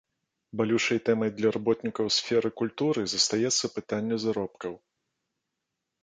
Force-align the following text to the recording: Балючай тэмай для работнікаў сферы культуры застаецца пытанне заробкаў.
Балючай 0.59 0.99
тэмай 1.09 1.29
для 1.41 1.49
работнікаў 1.57 2.07
сферы 2.15 2.49
культуры 2.61 3.03
застаецца 3.13 3.65
пытанне 3.75 4.17
заробкаў. 4.25 4.73